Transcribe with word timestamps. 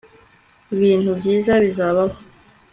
bintu 0.79 1.09
byiza 1.19 1.53
bizabaho 1.63 2.15